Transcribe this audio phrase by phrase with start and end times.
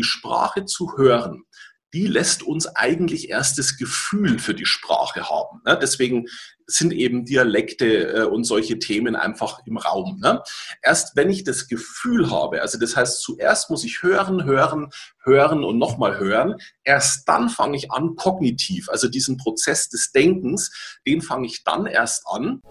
[0.00, 1.44] Die Sprache zu hören
[1.92, 5.60] die lässt uns eigentlich erst das Gefühl für die Sprache haben.
[5.66, 5.78] Ne?
[5.80, 6.26] Deswegen
[6.66, 10.20] sind eben Dialekte äh, und solche Themen einfach im Raum.
[10.20, 10.40] Ne?
[10.82, 14.90] Erst wenn ich das Gefühl habe, also das heißt, zuerst muss ich hören, hören,
[15.24, 20.70] hören und nochmal hören, erst dann fange ich an kognitiv, also diesen Prozess des Denkens,
[21.06, 22.62] den fange ich dann erst an.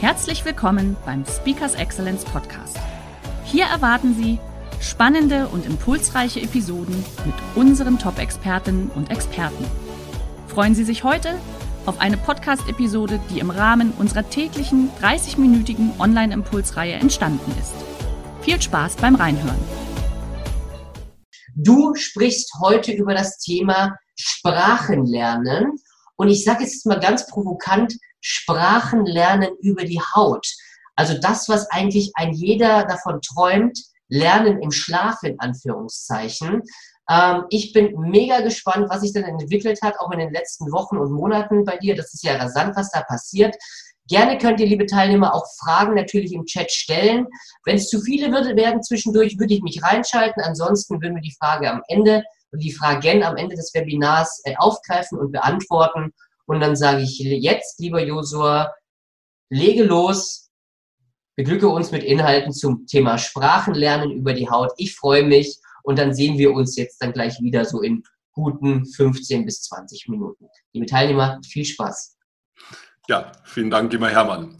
[0.00, 2.76] Herzlich willkommen beim Speakers Excellence Podcast.
[3.44, 4.40] Hier erwarten Sie
[4.80, 9.66] Spannende und impulsreiche Episoden mit unseren Top-Expertinnen und Experten.
[10.48, 11.38] Freuen Sie sich heute
[11.84, 17.74] auf eine Podcast-Episode, die im Rahmen unserer täglichen 30-minütigen Online-Impulsreihe entstanden ist.
[18.40, 19.60] Viel Spaß beim Reinhören.
[21.54, 25.76] Du sprichst heute über das Thema Sprachenlernen.
[26.16, 30.46] Und ich sage jetzt mal ganz provokant, Sprachenlernen über die Haut.
[30.96, 33.78] Also das, was eigentlich ein jeder davon träumt,
[34.10, 36.62] Lernen im Schlaf in Anführungszeichen.
[37.08, 40.98] Ähm, ich bin mega gespannt, was sich denn entwickelt hat, auch in den letzten Wochen
[40.98, 41.96] und Monaten bei dir.
[41.96, 43.56] Das ist ja rasant, was da passiert.
[44.08, 47.26] Gerne könnt ihr, liebe Teilnehmer, auch Fragen natürlich im Chat stellen.
[47.64, 50.42] Wenn es zu viele würde, werden zwischendurch, würde ich mich reinschalten.
[50.42, 55.18] Ansonsten würden wir die Frage am Ende, die Fragen am Ende des Webinars äh, aufgreifen
[55.18, 56.12] und beantworten.
[56.46, 58.74] Und dann sage ich jetzt, lieber Josua,
[59.50, 60.49] lege los,
[61.40, 64.72] beglücke uns mit Inhalten zum Thema Sprachenlernen über die Haut.
[64.76, 68.84] Ich freue mich und dann sehen wir uns jetzt dann gleich wieder so in guten
[68.84, 70.48] 15 bis 20 Minuten.
[70.74, 72.18] Liebe Teilnehmer, viel Spaß.
[73.08, 74.58] Ja, vielen Dank, lieber Hermann.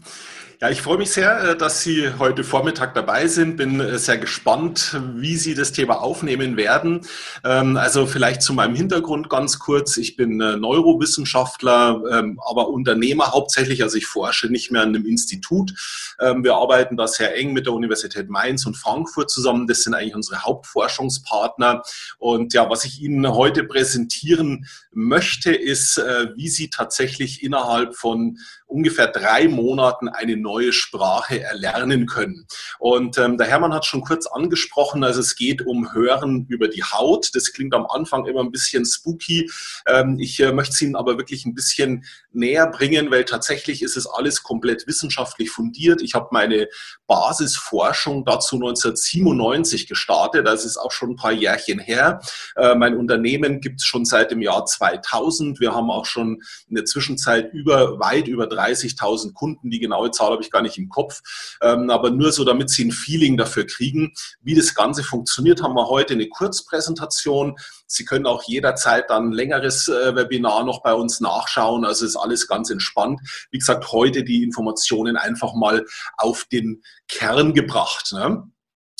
[0.63, 3.57] Ja, ich freue mich sehr, äh, dass Sie heute Vormittag dabei sind.
[3.57, 7.01] Bin äh, sehr gespannt, wie Sie das Thema aufnehmen werden.
[7.43, 9.97] Ähm, also vielleicht zu meinem Hintergrund ganz kurz.
[9.97, 13.81] Ich bin äh, Neurowissenschaftler, ähm, aber Unternehmer hauptsächlich.
[13.81, 15.73] Also ich forsche nicht mehr an einem Institut.
[16.19, 19.65] Ähm, wir arbeiten da sehr eng mit der Universität Mainz und Frankfurt zusammen.
[19.65, 21.81] Das sind eigentlich unsere Hauptforschungspartner.
[22.19, 25.97] Und ja, was ich Ihnen heute präsentieren möchte, ist,
[26.35, 32.45] wie Sie tatsächlich innerhalb von ungefähr drei Monaten eine neue Sprache erlernen können.
[32.79, 36.83] Und ähm, der Hermann hat schon kurz angesprochen, also es geht um Hören über die
[36.83, 37.29] Haut.
[37.33, 39.49] Das klingt am Anfang immer ein bisschen spooky.
[39.87, 43.97] Ähm, ich äh, möchte es Ihnen aber wirklich ein bisschen näher bringen, weil tatsächlich ist
[43.97, 46.01] es alles komplett wissenschaftlich fundiert.
[46.01, 46.67] Ich habe meine
[47.07, 50.47] Basisforschung dazu 1997 gestartet.
[50.47, 52.21] Das ist auch schon ein paar Jährchen her.
[52.55, 55.59] Äh, mein Unternehmen gibt es schon seit dem Jahr 2000.
[55.59, 59.69] Wir haben auch schon in der Zwischenzeit über weit über 30.000 Kunden.
[59.69, 61.21] Die genaue Zahl habe ich gar nicht im Kopf.
[61.61, 65.75] Ähm, aber nur so, damit Sie ein Feeling dafür kriegen, wie das Ganze funktioniert, haben
[65.75, 67.55] wir heute eine Kurzpräsentation.
[67.85, 71.85] Sie können auch jederzeit dann ein längeres äh, Webinar noch bei uns nachschauen.
[71.85, 73.19] Also ist alles ganz entspannt.
[73.51, 75.85] Wie gesagt, heute die Informationen einfach mal
[76.17, 78.11] auf den Kern gebracht.
[78.13, 78.43] Ne?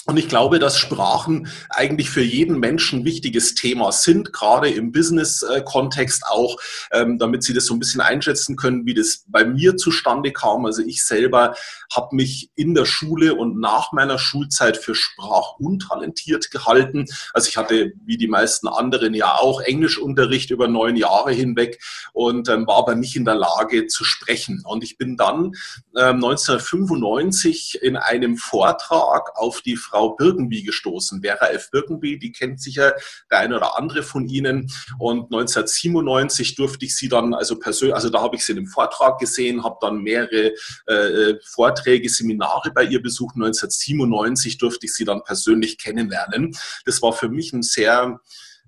[0.08, 4.92] Und ich glaube, dass Sprachen eigentlich für jeden Menschen ein wichtiges Thema sind, gerade im
[4.92, 6.58] Business-Kontext auch,
[6.92, 10.66] ähm, damit Sie das so ein bisschen einschätzen können, wie das bei mir zustande kam.
[10.66, 11.54] Also ich selber
[11.96, 17.06] habe mich in der Schule und nach meiner Schulzeit für sprachuntalentiert gehalten.
[17.34, 21.80] Also ich hatte, wie die meisten anderen ja auch, Englischunterricht über neun Jahre hinweg
[22.12, 24.64] und ähm, war aber nicht in der Lage zu sprechen.
[24.66, 25.54] Und ich bin dann
[25.96, 31.22] ähm, 1995 in einem Vortrag auf die Frau Birkenby gestoßen.
[31.22, 31.70] Vera F.
[31.72, 32.94] Birkenby, die kennt sicher
[33.30, 34.72] der eine oder andere von Ihnen.
[34.98, 38.68] Und 1997 durfte ich sie dann, also persönlich, also da habe ich sie in einem
[38.68, 40.54] Vortrag gesehen, habe dann mehrere
[40.88, 43.36] äh, Vorträge, Seminare bei ihr besucht.
[43.36, 46.56] 1997 durfte ich sie dann persönlich kennenlernen.
[46.86, 48.20] Das war für mich ein sehr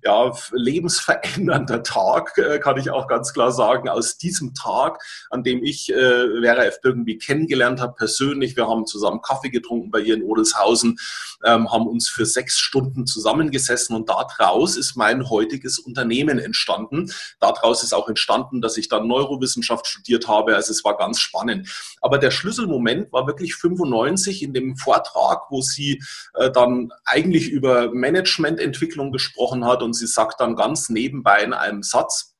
[0.04, 3.88] ja, lebensverändernder Tag, äh, kann ich auch ganz klar sagen.
[3.88, 6.78] Aus diesem Tag, an dem ich äh, Vera F.
[6.82, 10.98] irgendwie kennengelernt habe, persönlich, wir haben zusammen Kaffee getrunken bei ihr in Odelshausen,
[11.44, 17.10] ähm, haben uns für sechs Stunden zusammengesessen und daraus ist mein heutiges Unternehmen entstanden.
[17.40, 20.54] Daraus ist auch entstanden, dass ich dann Neurowissenschaft studiert habe.
[20.54, 21.68] Also es war ganz spannend.
[22.02, 26.02] Aber der Schlüsselmoment war wirklich 95 in dem Vortrag, wo sie
[26.34, 31.82] äh, dann eigentlich über Managemententwicklung gesprochen hat und sie sagt dann ganz nebenbei in einem
[31.82, 32.34] Satz,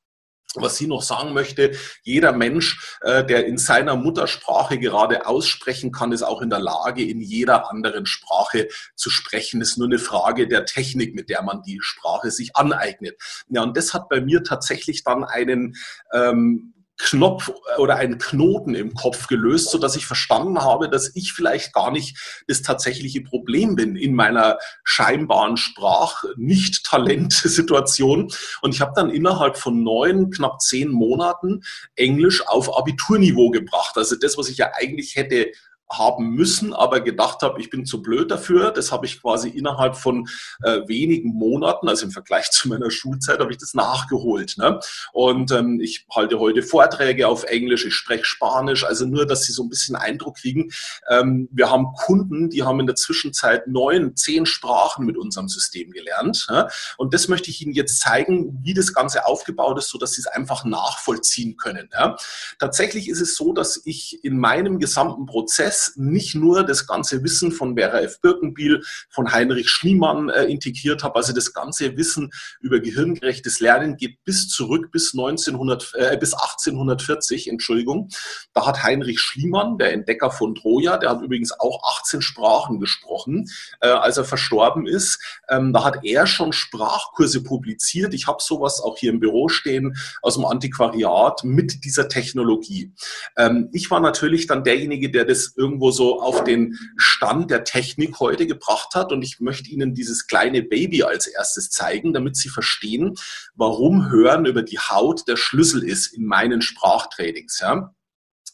[0.56, 1.72] was sie noch sagen möchte,
[2.02, 7.02] jeder Mensch, äh, der in seiner Muttersprache gerade aussprechen kann, ist auch in der Lage,
[7.02, 9.60] in jeder anderen Sprache zu sprechen.
[9.60, 13.20] Es ist nur eine Frage der Technik, mit der man die Sprache sich aneignet.
[13.48, 15.74] Ja, und das hat bei mir tatsächlich dann einen
[16.12, 16.74] ähm,
[17.04, 21.74] Knopf oder einen Knoten im Kopf gelöst, so dass ich verstanden habe, dass ich vielleicht
[21.74, 22.16] gar nicht
[22.48, 28.32] das tatsächliche Problem bin in meiner scheinbaren Sprach-Nicht-Talent-Situation.
[28.62, 31.62] Und ich habe dann innerhalb von neun, knapp zehn Monaten
[31.94, 33.96] Englisch auf Abiturniveau gebracht.
[33.96, 35.48] Also das, was ich ja eigentlich hätte
[35.90, 38.70] haben müssen, aber gedacht habe, ich bin zu blöd dafür.
[38.70, 40.28] Das habe ich quasi innerhalb von
[40.62, 44.56] äh, wenigen Monaten, also im Vergleich zu meiner Schulzeit, habe ich das nachgeholt.
[44.56, 44.80] Ne?
[45.12, 49.52] Und ähm, ich halte heute Vorträge auf Englisch, ich spreche Spanisch, also nur, dass Sie
[49.52, 50.70] so ein bisschen Eindruck kriegen.
[51.08, 55.90] Ähm, wir haben Kunden, die haben in der Zwischenzeit neun, zehn Sprachen mit unserem System
[55.90, 56.46] gelernt.
[56.50, 56.68] Ne?
[56.96, 60.20] Und das möchte ich Ihnen jetzt zeigen, wie das Ganze aufgebaut ist, so dass Sie
[60.20, 61.88] es einfach nachvollziehen können.
[61.92, 62.16] Ja?
[62.58, 67.52] Tatsächlich ist es so, dass ich in meinem gesamten Prozess nicht nur das ganze Wissen
[67.52, 68.20] von Vera F.
[68.20, 71.16] Birkenbiel, von Heinrich Schliemann äh, integriert habe.
[71.16, 72.30] Also das ganze Wissen
[72.60, 78.08] über gehirngerechtes Lernen geht bis zurück bis 1900, äh, bis 1840, Entschuldigung.
[78.52, 83.48] Da hat Heinrich Schliemann, der Entdecker von Troja, der hat übrigens auch 18 Sprachen gesprochen,
[83.80, 85.18] äh, als er verstorben ist.
[85.48, 88.14] Ähm, da hat er schon Sprachkurse publiziert.
[88.14, 92.92] Ich habe sowas auch hier im Büro stehen aus dem Antiquariat mit dieser Technologie.
[93.36, 98.20] Ähm, ich war natürlich dann derjenige, der das irgendwo so auf den Stand der Technik
[98.20, 99.12] heute gebracht hat.
[99.12, 103.14] Und ich möchte Ihnen dieses kleine Baby als erstes zeigen, damit Sie verstehen,
[103.54, 107.60] warum Hören über die Haut der Schlüssel ist in meinen Sprachtrainings.
[107.60, 107.94] Ja.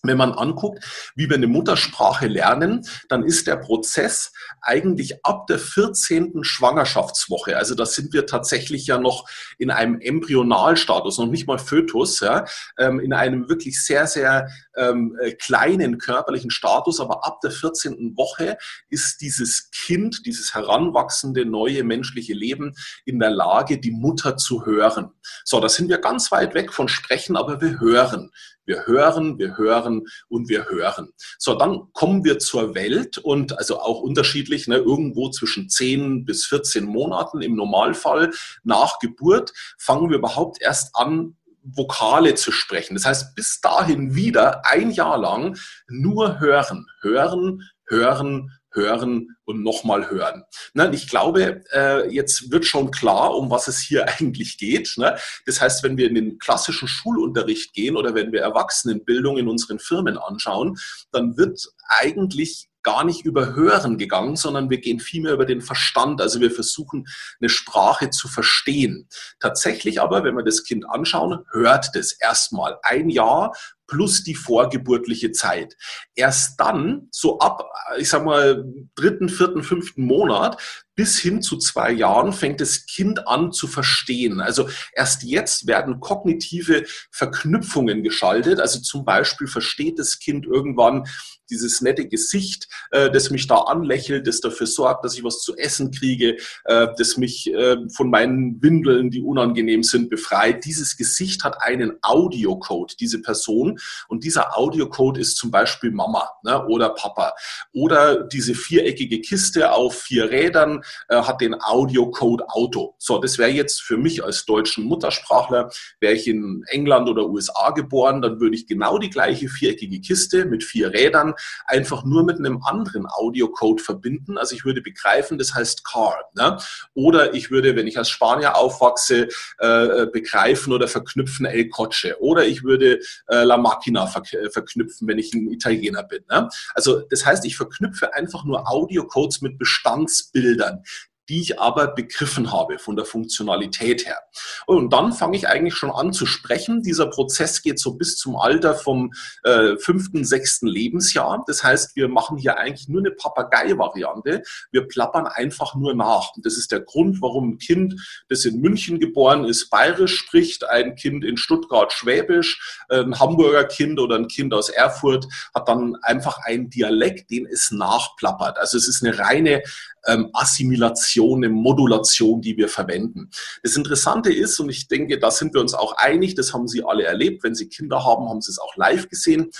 [0.02, 4.32] Wenn man anguckt, wie wir eine Muttersprache lernen, dann ist der Prozess
[4.62, 6.42] eigentlich ab der 14.
[6.42, 12.20] Schwangerschaftswoche, also da sind wir tatsächlich ja noch in einem Embryonalstatus, noch nicht mal Fötus,
[12.20, 12.44] ja,
[12.78, 18.16] ähm, in einem wirklich sehr, sehr ähm, äh, kleinen körperlichen Status, aber ab der 14.
[18.16, 18.56] Woche
[18.88, 22.74] ist dieses Kind, dieses heranwachsende neue menschliche Leben
[23.04, 25.10] in der Lage, die Mutter zu hören.
[25.44, 28.30] So, da sind wir ganz weit weg von Sprechen, aber wir hören.
[28.66, 29.89] Wir hören, wir hören
[30.28, 31.12] und wir hören.
[31.38, 36.46] So, dann kommen wir zur Welt und also auch unterschiedlich, ne, irgendwo zwischen 10 bis
[36.46, 38.30] 14 Monaten im Normalfall
[38.62, 42.94] nach Geburt fangen wir überhaupt erst an, Vokale zu sprechen.
[42.94, 45.58] Das heißt, bis dahin wieder ein Jahr lang
[45.88, 50.44] nur hören, hören, hören, hören und nochmal hören.
[50.74, 54.94] Ne, ich glaube, äh, jetzt wird schon klar, um was es hier eigentlich geht.
[54.96, 55.16] Ne?
[55.46, 59.78] Das heißt, wenn wir in den klassischen Schulunterricht gehen oder wenn wir Erwachsenenbildung in unseren
[59.78, 60.78] Firmen anschauen,
[61.12, 66.20] dann wird eigentlich gar nicht über Hören gegangen, sondern wir gehen vielmehr über den Verstand.
[66.20, 67.06] Also wir versuchen,
[67.40, 69.08] eine Sprache zu verstehen.
[69.38, 73.54] Tatsächlich aber, wenn wir das Kind anschauen, hört das erstmal ein Jahr
[73.90, 75.76] plus die vorgeburtliche Zeit.
[76.14, 78.64] Erst dann, so ab, ich sag mal,
[78.94, 80.56] dritten, vierten, fünften Monat,
[80.94, 84.40] bis hin zu zwei Jahren fängt das Kind an zu verstehen.
[84.40, 88.60] Also erst jetzt werden kognitive Verknüpfungen geschaltet.
[88.60, 91.04] Also zum Beispiel versteht das Kind irgendwann
[91.50, 95.56] dieses nette Gesicht, äh, das mich da anlächelt, das dafür sorgt, dass ich was zu
[95.56, 100.64] essen kriege, äh, das mich äh, von meinen Windeln, die unangenehm sind, befreit.
[100.64, 103.79] Dieses Gesicht hat einen Audiocode, diese Person.
[104.08, 107.34] Und dieser Audiocode ist zum Beispiel Mama ne, oder Papa.
[107.72, 112.94] Oder diese viereckige Kiste auf vier Rädern äh, hat den Audiocode Auto.
[112.98, 117.70] So, das wäre jetzt für mich als deutschen Muttersprachler, wäre ich in England oder USA
[117.70, 121.34] geboren, dann würde ich genau die gleiche viereckige Kiste mit vier Rädern
[121.66, 124.38] einfach nur mit einem anderen Audiocode verbinden.
[124.38, 126.24] Also ich würde begreifen, das heißt Car.
[126.34, 126.58] Ne?
[126.94, 129.28] Oder ich würde, wenn ich als Spanier aufwachse,
[129.58, 132.16] äh, begreifen oder verknüpfen El Coche.
[132.20, 136.24] Oder ich würde äh, La Macchina ver verknüpfen, wenn ich ein Italiener bin.
[136.28, 136.48] Ne?
[136.74, 140.82] Also das heißt, ich verknüpfe einfach nur Audiocodes mit Bestandsbildern
[141.30, 144.18] die ich aber begriffen habe von der Funktionalität her.
[144.66, 146.82] Und dann fange ich eigentlich schon an zu sprechen.
[146.82, 149.12] Dieser Prozess geht so bis zum Alter vom
[149.44, 151.44] äh, fünften, sechsten Lebensjahr.
[151.46, 154.42] Das heißt, wir machen hier eigentlich nur eine Papagei-Variante.
[154.72, 156.34] Wir plappern einfach nur nach.
[156.34, 157.94] Und das ist der Grund, warum ein Kind,
[158.28, 164.00] das in München geboren ist, bayerisch spricht, ein Kind in Stuttgart schwäbisch, ein Hamburger Kind
[164.00, 168.58] oder ein Kind aus Erfurt hat dann einfach einen Dialekt, den es nachplappert.
[168.58, 169.62] Also es ist eine reine
[170.06, 173.30] ähm, Assimilation, eine Modulation, die wir verwenden.
[173.62, 176.84] Das Interessante ist, und ich denke, da sind wir uns auch einig, das haben Sie
[176.84, 179.50] alle erlebt, wenn Sie Kinder haben, haben Sie es auch live gesehen.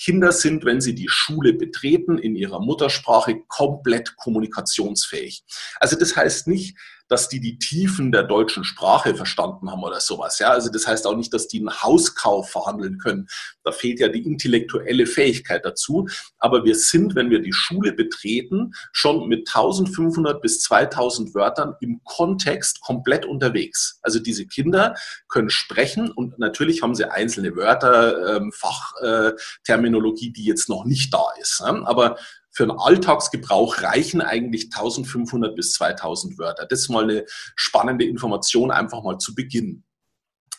[0.00, 5.44] Kinder sind, wenn sie die Schule betreten, in ihrer Muttersprache komplett kommunikationsfähig.
[5.78, 6.78] Also das heißt nicht,
[7.10, 10.38] dass die die Tiefen der deutschen Sprache verstanden haben oder sowas.
[10.38, 13.26] Ja, also das heißt auch nicht, dass die einen Hauskauf verhandeln können.
[13.64, 16.06] Da fehlt ja die intellektuelle Fähigkeit dazu.
[16.38, 22.00] Aber wir sind, wenn wir die Schule betreten, schon mit 1500 bis 2000 Wörtern im
[22.04, 23.98] Kontext komplett unterwegs.
[24.02, 24.94] Also diese Kinder
[25.28, 31.24] können sprechen und natürlich haben sie einzelne Wörter, ähm, Fachterminologie, die jetzt noch nicht da
[31.40, 31.60] ist.
[31.60, 32.16] Aber
[32.50, 36.66] für den Alltagsgebrauch reichen eigentlich 1500 bis 2000 Wörter.
[36.66, 37.24] Das ist mal eine
[37.56, 39.84] spannende Information, einfach mal zu Beginn.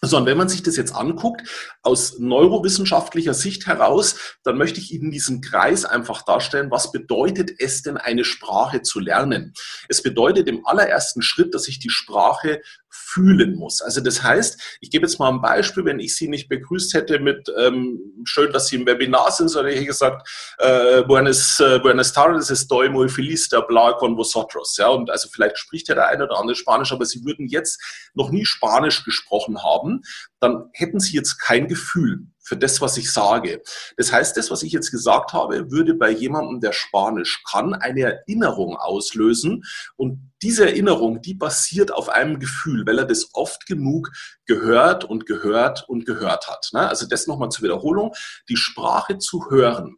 [0.03, 1.48] So, und wenn man sich das jetzt anguckt,
[1.83, 7.83] aus neurowissenschaftlicher Sicht heraus, dann möchte ich Ihnen diesen Kreis einfach darstellen, was bedeutet es
[7.83, 9.53] denn, eine Sprache zu lernen?
[9.89, 13.81] Es bedeutet im allerersten Schritt, dass ich die Sprache fühlen muss.
[13.81, 17.19] Also das heißt, ich gebe jetzt mal ein Beispiel, wenn ich Sie nicht begrüßt hätte
[17.19, 20.29] mit ähm, schön, dass Sie im Webinar sind, sondern ich hätte gesagt,
[20.60, 24.75] äh, buenas, äh, buenas tardes, estoy muy feliz de hablar con vosotros.
[24.77, 27.81] Ja, und also vielleicht spricht ja der eine oder andere Spanisch, aber Sie würden jetzt
[28.13, 30.01] noch nie Spanisch gesprochen haben,
[30.39, 33.62] dann hätten Sie jetzt kein Gefühl für das, was ich sage.
[33.96, 38.01] Das heißt, das, was ich jetzt gesagt habe, würde bei jemandem, der Spanisch kann, eine
[38.01, 39.63] Erinnerung auslösen.
[39.96, 44.12] Und diese Erinnerung, die basiert auf einem Gefühl, weil er das oft genug
[44.46, 46.67] gehört und gehört und gehört hat.
[46.74, 46.89] Ne?
[46.89, 48.13] Also das nochmal zur Wiederholung.
[48.50, 49.96] Die Sprache zu hören,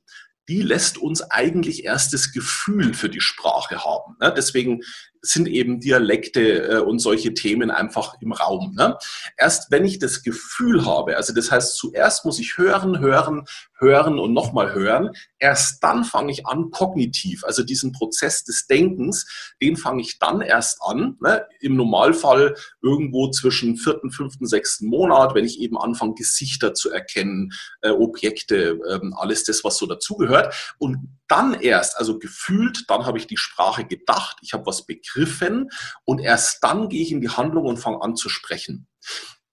[0.48, 4.16] die lässt uns eigentlich erst das Gefühl für die Sprache haben.
[4.22, 4.32] Ne?
[4.38, 4.82] Deswegen
[5.26, 8.76] sind eben Dialekte äh, und solche Themen einfach im Raum.
[8.76, 8.98] Ne?
[9.38, 13.46] Erst wenn ich das Gefühl habe, also das heißt, zuerst muss ich hören, hören,
[13.80, 19.26] hören und nochmal hören, erst dann fange ich an, kognitiv, also diesen Prozess des Denkens,
[19.62, 21.46] den fange ich dann erst an, ne?
[21.62, 27.54] im Normalfall irgendwo zwischen vierten, fünften, sechsten Monat, wenn ich eben anfange, Gesichter zu erkennen,
[27.82, 30.76] äh, Objekte, äh, alles das, was so dazugehört.
[30.80, 35.70] Und dann erst, also gefühlt, dann habe ich die Sprache gedacht, ich habe was begriffen,
[36.06, 38.88] und erst dann gehe ich in die Handlung und fange an zu sprechen.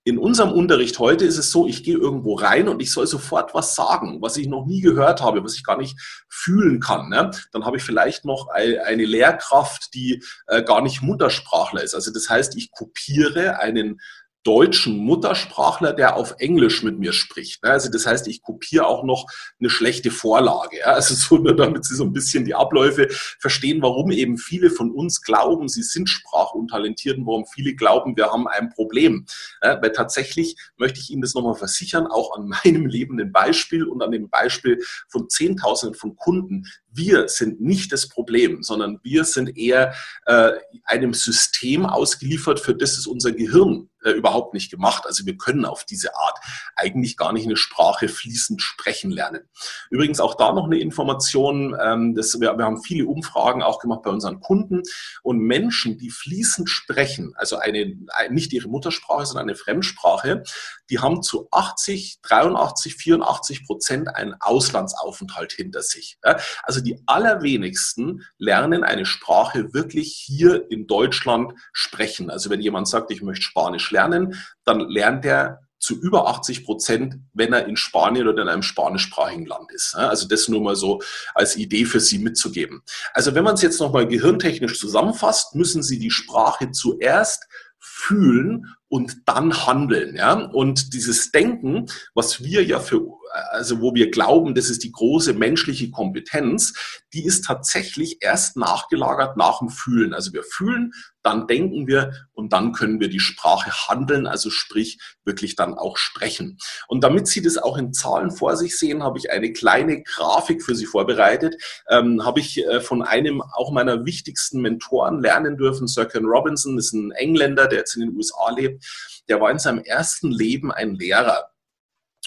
[0.05, 3.55] In unserem Unterricht heute ist es so, ich gehe irgendwo rein und ich soll sofort
[3.55, 7.09] was sagen, was ich noch nie gehört habe, was ich gar nicht fühlen kann.
[7.09, 7.31] Ne?
[7.53, 11.95] Dann habe ich vielleicht noch eine Lehrkraft, die äh, gar nicht Muttersprachler ist.
[11.95, 14.01] Also das heißt, ich kopiere einen
[14.43, 17.63] deutschen Muttersprachler, der auf Englisch mit mir spricht.
[17.63, 17.71] Ne?
[17.71, 19.27] Also das heißt, ich kopiere auch noch
[19.59, 20.87] eine schlechte Vorlage.
[20.87, 25.21] Also so damit Sie so ein bisschen die Abläufe verstehen, warum eben viele von uns
[25.21, 29.27] glauben, sie sind sprachuntalentiert und warum viele glauben, wir haben ein Problem.
[29.61, 34.11] Weil tatsächlich möchte ich Ihnen das nochmal versichern, auch an meinem lebenden Beispiel und an
[34.11, 34.79] dem Beispiel
[35.09, 36.67] von Zehntausenden von Kunden.
[36.93, 39.95] Wir sind nicht das Problem, sondern wir sind eher
[40.27, 40.53] äh,
[40.85, 45.05] einem System ausgeliefert, für das ist unser Gehirn äh, überhaupt nicht gemacht.
[45.07, 46.39] Also wir können auf diese Art
[46.75, 49.43] eigentlich gar nicht eine Sprache fließend sprechen lernen.
[49.91, 54.03] Übrigens auch da noch eine Information, ähm, das, wir, wir haben viele Umfragen auch gemacht
[54.03, 54.83] bei unseren Kunden
[55.23, 57.95] und Menschen, die fließend sprechen, also eine,
[58.31, 60.45] nicht ihre Muttersprache, sondern eine Fremdsprache,
[60.89, 66.19] die haben zu 80, 83, 84 Prozent einen Auslandsaufenthalt hinter sich.
[66.63, 72.31] Also die allerwenigsten lernen eine Sprache wirklich hier in Deutschland sprechen.
[72.31, 74.35] Also wenn jemand sagt, ich möchte Spanisch lernen,
[74.65, 79.47] dann lernt er zu über 80 Prozent, wenn er in Spanien oder in einem spanischsprachigen
[79.47, 79.95] Land ist.
[79.95, 81.01] Also das nur mal so
[81.35, 82.83] als Idee für Sie mitzugeben.
[83.15, 89.23] Also wenn man es jetzt nochmal gehirntechnisch zusammenfasst, müssen Sie die Sprache zuerst fühlen und
[89.27, 90.17] dann handeln.
[90.17, 90.33] Ja?
[90.33, 93.07] Und dieses Denken, was wir ja für,
[93.53, 96.75] also wo wir glauben, das ist die große menschliche Kompetenz,
[97.15, 100.13] die ist tatsächlich erst nachgelagert nach dem Fühlen.
[100.13, 100.93] Also wir fühlen,
[101.23, 105.97] dann denken wir und dann können wir die Sprache handeln, also sprich wirklich dann auch
[105.97, 106.59] sprechen.
[106.89, 110.63] Und damit Sie das auch in Zahlen vor sich sehen, habe ich eine kleine Grafik
[110.63, 111.57] für Sie vorbereitet.
[111.89, 115.87] Ähm, habe ich äh, von einem auch meiner wichtigsten Mentoren lernen dürfen.
[115.87, 118.80] Sir Ken Robinson ist ein Engländer, der jetzt in den USA lebt
[119.29, 121.51] der war in seinem ersten Leben ein Lehrer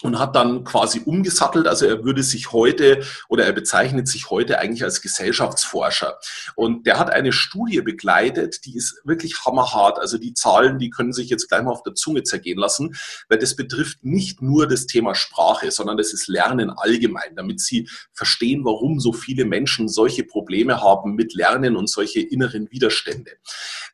[0.04, 1.68] und hat dann quasi umgesattelt.
[1.68, 6.18] Also er würde sich heute oder er bezeichnet sich heute eigentlich als Gesellschaftsforscher.
[6.56, 10.00] Und der hat eine Studie begleitet, die ist wirklich hammerhart.
[10.00, 12.96] Also die Zahlen, die können sich jetzt gleich mal auf der Zunge zergehen lassen,
[13.30, 17.88] weil das betrifft nicht nur das Thema Sprache, sondern das ist Lernen allgemein, damit Sie
[18.12, 23.32] verstehen, warum so viele Menschen solche Probleme haben mit Lernen und solche inneren Widerstände.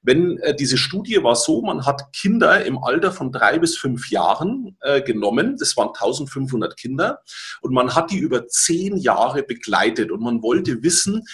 [0.02, 4.10] Wenn äh, diese Studie war so, man hat Kinder im Alter von drei bis fünf
[4.10, 7.20] Jahren äh, genommen, das waren 1500 Kinder,
[7.62, 10.12] und man hat die über zehn Jahre begleitet.
[10.12, 11.26] Und man wollte wissen,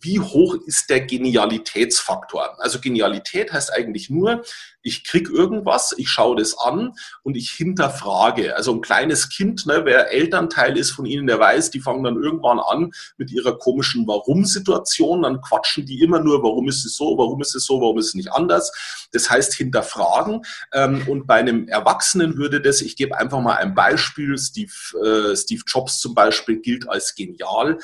[0.00, 2.56] wie hoch ist der Genialitätsfaktor?
[2.58, 4.42] Also Genialität heißt eigentlich nur,
[4.82, 8.54] ich krieg irgendwas, ich schaue das an und ich hinterfrage.
[8.54, 12.22] Also ein kleines Kind, ne, wer Elternteil ist von ihnen, der weiß, die fangen dann
[12.22, 17.16] irgendwann an mit ihrer komischen Warum-Situation, dann quatschen die immer nur, warum ist es so,
[17.16, 18.72] warum ist es so, warum ist es nicht anders.
[19.12, 20.42] Das heißt hinterfragen.
[20.72, 24.72] Ähm, und bei einem Erwachsenen würde das, ich gebe einfach mal ein Beispiel, Steve,
[25.02, 27.78] äh, Steve Jobs zum Beispiel gilt als genial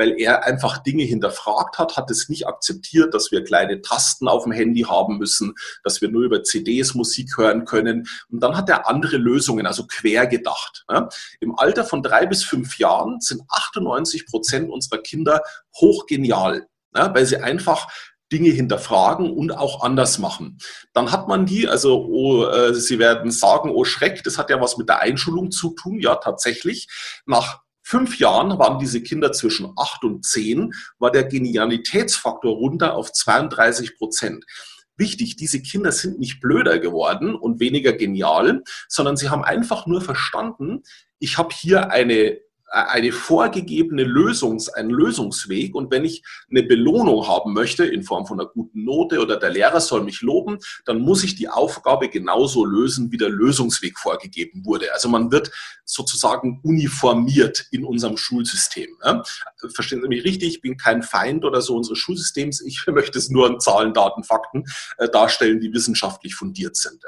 [0.00, 4.44] weil er einfach Dinge hinterfragt hat, hat es nicht akzeptiert, dass wir kleine Tasten auf
[4.44, 5.54] dem Handy haben müssen,
[5.84, 8.08] dass wir nur über CDs Musik hören können.
[8.30, 10.86] Und dann hat er andere Lösungen, also quer gedacht.
[11.40, 15.42] Im Alter von drei bis fünf Jahren sind 98 Prozent unserer Kinder
[15.78, 17.88] hochgenial, weil sie einfach
[18.32, 20.56] Dinge hinterfragen und auch anders machen.
[20.94, 24.62] Dann hat man die, also oh, äh, Sie werden sagen, oh Schreck, das hat ja
[24.62, 26.00] was mit der Einschulung zu tun.
[26.00, 26.88] Ja, tatsächlich.
[27.26, 33.12] Nach fünf Jahren waren diese Kinder zwischen acht und zehn, war der Genialitätsfaktor runter auf
[33.12, 34.44] 32 Prozent.
[34.96, 40.02] Wichtig, diese Kinder sind nicht blöder geworden und weniger genial, sondern sie haben einfach nur
[40.02, 40.82] verstanden,
[41.18, 42.38] ich habe hier eine
[42.70, 45.74] eine vorgegebene Lösungs, ein Lösungsweg.
[45.74, 49.50] Und wenn ich eine Belohnung haben möchte in Form von einer guten Note oder der
[49.50, 54.64] Lehrer soll mich loben, dann muss ich die Aufgabe genauso lösen, wie der Lösungsweg vorgegeben
[54.64, 54.92] wurde.
[54.92, 55.50] Also man wird
[55.84, 58.96] sozusagen uniformiert in unserem Schulsystem.
[59.74, 60.54] Verstehen Sie mich richtig?
[60.54, 62.60] Ich bin kein Feind oder so unseres Schulsystems.
[62.60, 64.64] Ich möchte es nur an Zahlen, Daten, Fakten
[64.98, 67.02] äh, darstellen, die wissenschaftlich fundiert sind.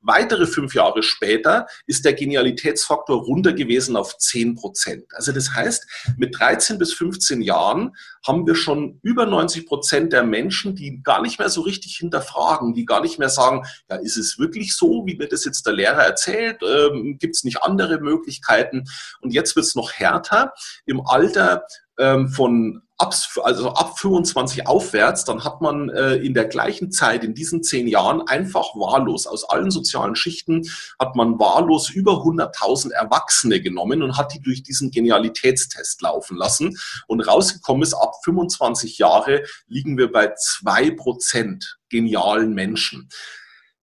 [0.00, 4.99] Weitere fünf Jahre später ist der Genialitätsfaktor runter gewesen auf zehn Prozent.
[5.00, 5.14] Prozent.
[5.14, 7.94] Also das heißt, mit 13 bis 15 Jahren
[8.26, 12.74] haben wir schon über 90 Prozent der Menschen, die gar nicht mehr so richtig hinterfragen,
[12.74, 15.74] die gar nicht mehr sagen, ja, ist es wirklich so, wie mir das jetzt der
[15.74, 16.60] Lehrer erzählt?
[16.62, 18.84] Ähm, Gibt es nicht andere Möglichkeiten?
[19.20, 20.52] Und jetzt wird es noch härter.
[20.86, 21.64] Im Alter
[21.98, 27.24] ähm, von ab, also ab 25 aufwärts, dann hat man äh, in der gleichen Zeit,
[27.24, 32.92] in diesen zehn Jahren, einfach wahllos aus allen sozialen Schichten, hat man wahllos über 100.000
[32.92, 36.78] Erwachsene genommen und hat die durch diesen Genialitätstest laufen lassen.
[37.06, 43.08] Und rausgekommen ist, ab 25 Jahre liegen wir bei zwei Prozent genialen Menschen.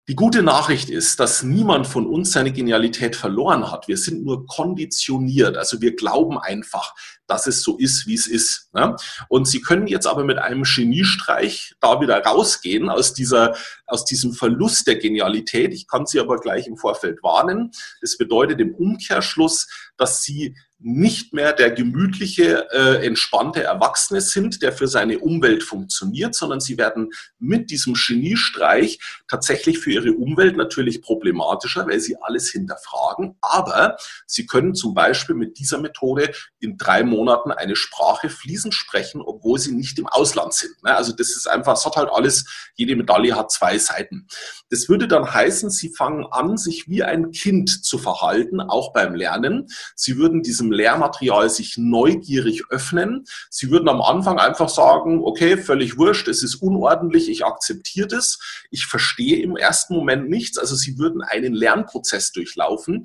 [0.08, 3.88] Die gute Nachricht ist, dass niemand von uns seine Genialität verloren hat.
[3.88, 5.58] Wir sind nur konditioniert.
[5.58, 6.94] Also wir glauben einfach,
[7.26, 8.70] dass es so ist, wie es ist.
[8.72, 8.96] Ne?
[9.28, 13.54] Und Sie können jetzt aber mit einem Geniestreich da wieder rausgehen aus dieser,
[13.86, 15.74] aus diesem Verlust der Genialität.
[15.74, 17.72] Ich kann Sie aber gleich im Vorfeld warnen.
[18.00, 24.72] Das bedeutet im Umkehrschluss, dass Sie nicht mehr der gemütliche, äh, entspannte Erwachsene sind, der
[24.72, 27.10] für seine Umwelt funktioniert, sondern sie werden
[27.40, 33.36] mit diesem Geniestreich tatsächlich für ihre Umwelt natürlich problematischer, weil sie alles hinterfragen.
[33.40, 39.20] Aber sie können zum Beispiel mit dieser Methode in drei Monaten eine Sprache fließend sprechen,
[39.20, 40.80] obwohl sie nicht im Ausland sind.
[40.84, 40.94] Ne?
[40.94, 44.28] Also das ist einfach, es hat halt alles, jede Medaille hat zwei Seiten.
[44.70, 49.16] Das würde dann heißen, sie fangen an, sich wie ein Kind zu verhalten, auch beim
[49.16, 49.66] Lernen.
[49.96, 53.24] Sie würden diesem diesem Lehrmaterial sich neugierig öffnen.
[53.50, 58.38] Sie würden am Anfang einfach sagen, okay, völlig wurscht, es ist unordentlich, ich akzeptiere das,
[58.70, 60.58] ich verstehe im ersten Moment nichts.
[60.58, 63.04] Also Sie würden einen Lernprozess durchlaufen,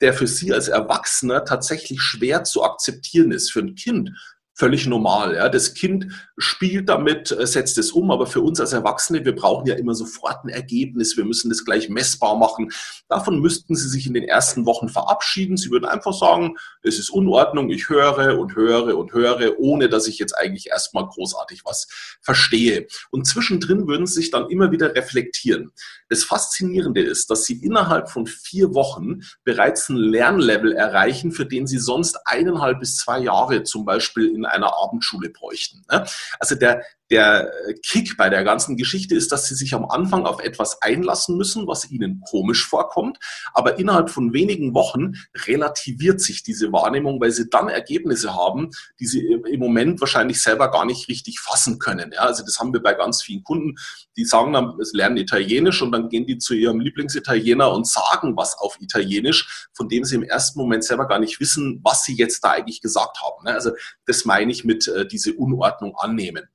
[0.00, 3.50] der für Sie als Erwachsener tatsächlich schwer zu akzeptieren ist.
[3.50, 4.10] Für ein Kind
[4.58, 5.36] völlig normal.
[5.36, 5.48] Ja.
[5.48, 9.66] Das Kind spielt damit, äh, setzt es um, aber für uns als Erwachsene, wir brauchen
[9.66, 12.72] ja immer sofort ein Ergebnis, wir müssen das gleich messbar machen.
[13.08, 15.56] Davon müssten Sie sich in den ersten Wochen verabschieden.
[15.56, 20.08] Sie würden einfach sagen, es ist Unordnung, ich höre und höre und höre, ohne dass
[20.08, 21.86] ich jetzt eigentlich erstmal großartig was
[22.20, 22.88] verstehe.
[23.10, 25.70] Und zwischendrin würden Sie sich dann immer wieder reflektieren.
[26.08, 31.66] Das Faszinierende ist, dass Sie innerhalb von vier Wochen bereits ein Lernlevel erreichen, für den
[31.66, 35.84] Sie sonst eineinhalb bis zwei Jahre zum Beispiel in einer Abendschule bräuchten.
[35.90, 36.06] Ne?
[36.38, 37.50] Also der, der
[37.84, 41.66] Kick bei der ganzen Geschichte ist, dass sie sich am Anfang auf etwas einlassen müssen,
[41.66, 43.18] was ihnen komisch vorkommt,
[43.54, 45.12] aber innerhalb von wenigen Wochen
[45.46, 50.70] relativiert sich diese Wahrnehmung, weil sie dann Ergebnisse haben, die sie im Moment wahrscheinlich selber
[50.70, 52.12] gar nicht richtig fassen können.
[52.12, 53.76] Ja, also das haben wir bei ganz vielen Kunden,
[54.16, 58.36] die sagen dann, sie lernen Italienisch und dann gehen die zu ihrem Lieblingsitaliener und sagen
[58.36, 62.16] was auf Italienisch, von dem sie im ersten Moment selber gar nicht wissen, was sie
[62.16, 63.44] jetzt da eigentlich gesagt haben.
[63.44, 63.54] Ne?
[63.54, 63.70] Also
[64.06, 66.48] das meine ich mit äh, diese Unordnung annehmen.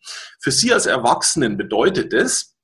[0.44, 2.58] Für Sie als Erwachsenen bedeutet es,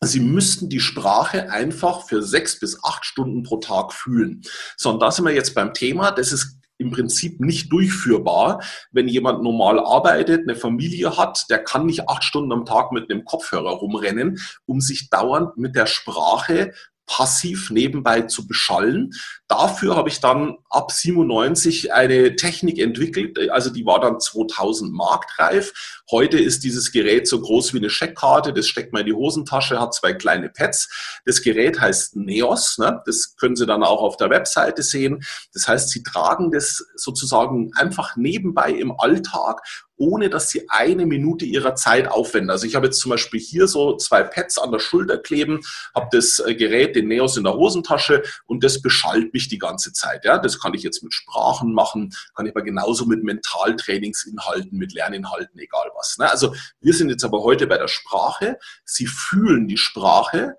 [0.00, 4.42] Sie müssten die Sprache einfach für sechs bis acht Stunden pro Tag fühlen.
[4.76, 6.12] So, und da sind wir jetzt beim Thema.
[6.12, 11.86] Das ist im Prinzip nicht durchführbar, wenn jemand normal arbeitet, eine Familie hat, der kann
[11.86, 16.72] nicht acht Stunden am Tag mit einem Kopfhörer rumrennen, um sich dauernd mit der Sprache
[17.06, 19.10] passiv nebenbei zu beschallen.
[19.48, 26.02] Dafür habe ich dann ab 97 eine Technik entwickelt, also die war dann 2000 marktreif.
[26.10, 29.80] Heute ist dieses Gerät so groß wie eine Scheckkarte, das steckt man in die Hosentasche,
[29.80, 31.20] hat zwei kleine Pads.
[31.24, 33.00] Das Gerät heißt Neos, ne?
[33.06, 35.24] das können Sie dann auch auf der Webseite sehen.
[35.54, 39.62] Das heißt, Sie tragen das sozusagen einfach nebenbei im Alltag
[39.98, 42.50] ohne dass sie eine Minute ihrer Zeit aufwenden.
[42.50, 45.60] Also ich habe jetzt zum Beispiel hier so zwei Pads an der Schulter kleben,
[45.94, 50.24] habe das Gerät, den Neos in der Hosentasche und das beschallt mich die ganze Zeit.
[50.24, 54.92] Ja, das kann ich jetzt mit Sprachen machen, kann ich aber genauso mit Mentaltrainingsinhalten, mit
[54.92, 56.18] Lerninhalten, egal was.
[56.18, 56.28] Ne?
[56.28, 58.58] Also wir sind jetzt aber heute bei der Sprache.
[58.84, 60.56] Sie fühlen die Sprache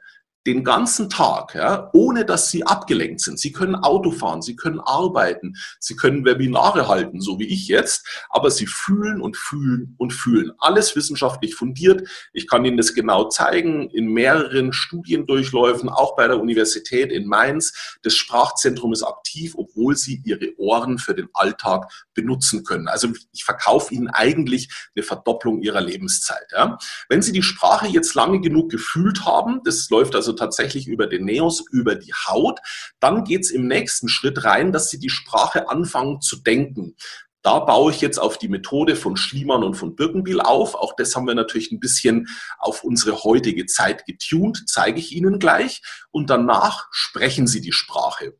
[0.48, 3.40] den ganzen Tag, ja, ohne dass sie abgelenkt sind.
[3.40, 8.08] Sie können Auto fahren, sie können arbeiten, sie können Webinare halten, so wie ich jetzt,
[8.30, 10.54] aber sie fühlen und fühlen und fühlen.
[10.58, 12.08] Alles wissenschaftlich fundiert.
[12.32, 17.98] Ich kann Ihnen das genau zeigen in mehreren Studiendurchläufen, auch bei der Universität in Mainz.
[18.04, 22.88] Das Sprachzentrum ist aktiv, obwohl Sie Ihre Ohren für den Alltag benutzen können.
[22.88, 26.48] Also ich verkaufe Ihnen eigentlich eine Verdopplung Ihrer Lebenszeit.
[26.52, 26.78] Ja.
[27.10, 31.26] Wenn Sie die Sprache jetzt lange genug gefühlt haben, das läuft also tatsächlich über den
[31.26, 32.60] Neos, über die Haut.
[33.00, 36.96] Dann geht es im nächsten Schritt rein, dass sie die Sprache anfangen zu denken.
[37.42, 40.76] Da baue ich jetzt auf die Methode von Schliemann und von Birkenbiel auf.
[40.76, 45.40] Auch das haben wir natürlich ein bisschen auf unsere heutige Zeit getunt, zeige ich Ihnen
[45.40, 45.82] gleich.
[46.12, 48.38] Und danach sprechen Sie die Sprache.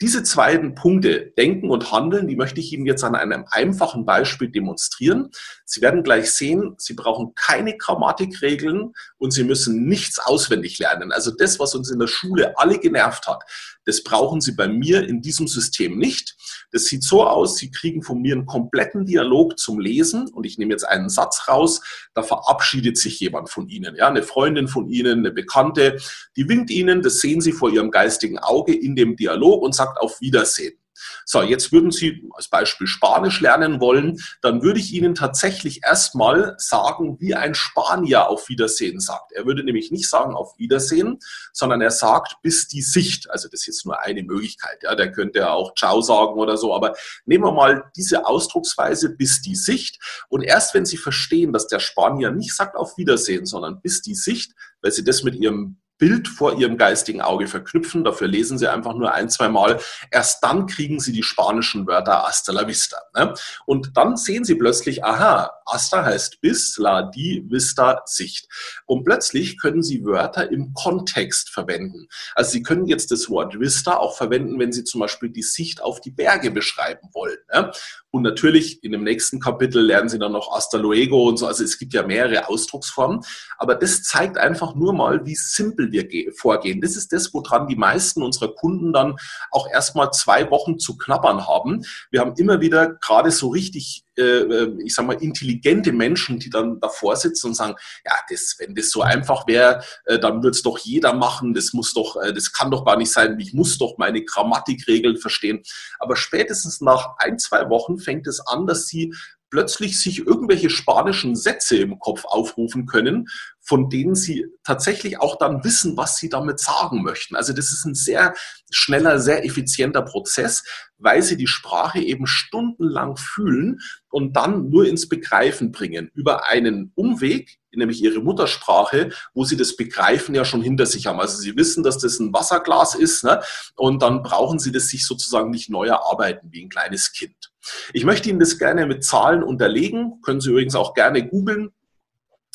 [0.00, 4.48] Diese zweiten Punkte, Denken und Handeln, die möchte ich Ihnen jetzt an einem einfachen Beispiel
[4.48, 5.30] demonstrieren.
[5.64, 11.12] Sie werden gleich sehen, Sie brauchen keine Grammatikregeln und Sie müssen nichts auswendig lernen.
[11.12, 13.42] Also das, was uns in der Schule alle genervt hat,
[13.86, 16.36] das brauchen Sie bei mir in diesem System nicht.
[16.72, 20.58] Das sieht so aus, Sie kriegen von mir einen kompletten Dialog zum Lesen und ich
[20.58, 21.80] nehme jetzt einen Satz raus,
[22.12, 25.98] da verabschiedet sich jemand von Ihnen, ja, eine Freundin von Ihnen, eine Bekannte,
[26.36, 29.98] die winkt Ihnen, das sehen Sie vor Ihrem geistigen Auge in dem Dialog und sagt
[30.00, 30.76] auf Wiedersehen.
[31.24, 36.54] So, jetzt würden Sie als Beispiel Spanisch lernen wollen, dann würde ich Ihnen tatsächlich erstmal
[36.58, 39.32] sagen, wie ein Spanier auf Wiedersehen sagt.
[39.32, 41.18] Er würde nämlich nicht sagen auf Wiedersehen,
[41.52, 43.30] sondern er sagt bis die Sicht.
[43.30, 44.82] Also das ist jetzt nur eine Möglichkeit.
[44.82, 46.74] Ja, der könnte ja auch Ciao sagen oder so.
[46.74, 49.98] Aber nehmen wir mal diese Ausdrucksweise bis die Sicht.
[50.28, 54.14] Und erst wenn Sie verstehen, dass der Spanier nicht sagt auf Wiedersehen, sondern bis die
[54.14, 58.04] Sicht, weil Sie das mit Ihrem Bild vor ihrem geistigen Auge verknüpfen.
[58.04, 59.80] Dafür lesen sie einfach nur ein, zwei Mal.
[60.10, 62.98] Erst dann kriegen sie die spanischen Wörter hasta la vista.
[63.14, 63.34] Ne?
[63.64, 68.48] Und dann sehen sie plötzlich, aha, hasta heißt bis, la di vista Sicht.
[68.86, 72.08] Und plötzlich können sie Wörter im Kontext verwenden.
[72.34, 75.82] Also sie können jetzt das Wort vista auch verwenden, wenn sie zum Beispiel die Sicht
[75.82, 77.38] auf die Berge beschreiben wollen.
[77.52, 77.72] Ne?
[78.16, 81.46] Und natürlich in dem nächsten Kapitel lernen Sie dann noch Hasta luego und so.
[81.46, 83.20] Also es gibt ja mehrere Ausdrucksformen.
[83.58, 86.80] Aber das zeigt einfach nur mal, wie simpel wir vorgehen.
[86.80, 89.16] Das ist das, woran die meisten unserer Kunden dann
[89.50, 91.84] auch erstmal zwei Wochen zu knabbern haben.
[92.10, 96.50] Wir haben immer wieder gerade so richtig äh, äh, ich sag mal, intelligente Menschen, die
[96.50, 97.74] dann davor sitzen und sagen,
[98.04, 101.72] ja, das, wenn das so einfach wäre, äh, dann würde es doch jeder machen, das
[101.72, 105.62] muss doch, das kann doch gar nicht sein, ich muss doch meine Grammatikregeln verstehen.
[105.98, 109.12] Aber spätestens nach ein, zwei Wochen fängt es an, dass sie
[109.50, 113.28] plötzlich sich irgendwelche spanischen Sätze im Kopf aufrufen können,
[113.60, 117.36] von denen sie tatsächlich auch dann wissen, was sie damit sagen möchten.
[117.36, 118.34] Also das ist ein sehr
[118.70, 120.64] schneller, sehr effizienter Prozess,
[120.98, 126.92] weil sie die Sprache eben stundenlang fühlen und dann nur ins Begreifen bringen über einen
[126.94, 131.20] Umweg, nämlich ihre Muttersprache, wo sie das Begreifen ja schon hinter sich haben.
[131.20, 133.40] Also sie wissen, dass das ein Wasserglas ist ne?
[133.76, 137.52] und dann brauchen sie das sich sozusagen nicht neu erarbeiten wie ein kleines Kind.
[137.92, 141.72] Ich möchte Ihnen das gerne mit Zahlen unterlegen, können Sie übrigens auch gerne googeln.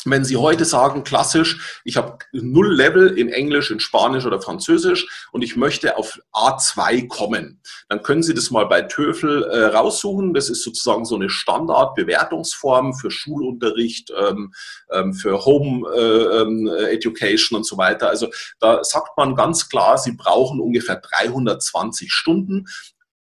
[0.06, 5.28] Wenn Sie heute sagen, klassisch, ich habe null Level in Englisch, in Spanisch oder Französisch
[5.32, 10.34] und ich möchte auf A2 kommen, dann können Sie das mal bei TOEFL äh, raussuchen.
[10.34, 14.54] Das ist sozusagen so eine Standardbewertungsform für Schulunterricht, ähm,
[14.92, 18.10] ähm, für Home äh, ähm, Education und so weiter.
[18.10, 22.66] Also da sagt man ganz klar, Sie brauchen ungefähr 320 Stunden.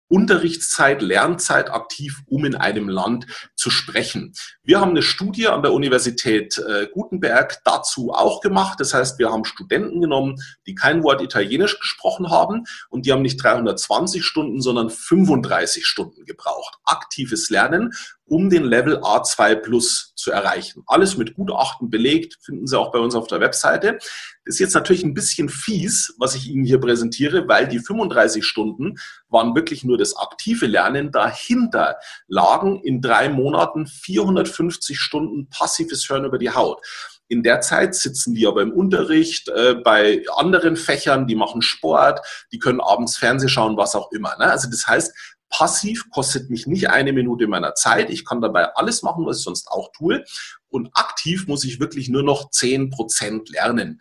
[0.08, 4.34] Unterrichtszeit, Lernzeit aktiv, um in einem Land zu sprechen.
[4.62, 8.78] Wir haben eine Studie an der Universität äh, Gutenberg dazu auch gemacht.
[8.80, 13.22] Das heißt, wir haben Studenten genommen, die kein Wort Italienisch gesprochen haben und die haben
[13.22, 16.78] nicht 320 Stunden, sondern 35 Stunden gebraucht.
[16.84, 17.92] Aktives Lernen
[18.26, 20.82] um den Level A2 Plus zu erreichen.
[20.86, 23.98] Alles mit Gutachten belegt, finden Sie auch bei uns auf der Webseite.
[24.44, 28.44] Das ist jetzt natürlich ein bisschen fies, was ich Ihnen hier präsentiere, weil die 35
[28.44, 28.96] Stunden
[29.28, 31.12] waren wirklich nur das aktive Lernen.
[31.12, 36.80] Dahinter lagen in drei Monaten 450 Stunden passives Hören über die Haut.
[37.28, 42.20] In der Zeit sitzen die aber im Unterricht, äh, bei anderen Fächern, die machen Sport,
[42.52, 44.36] die können abends Fernseh schauen, was auch immer.
[44.38, 44.44] Ne?
[44.44, 48.11] Also das heißt, passiv kostet mich nicht eine Minute meiner Zeit.
[48.11, 50.24] Ich kann dabei alles machen, was ich sonst auch tue.
[50.68, 54.00] Und aktiv muss ich wirklich nur noch zehn Prozent lernen.